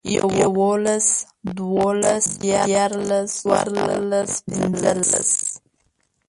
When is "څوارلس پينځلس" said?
3.41-5.31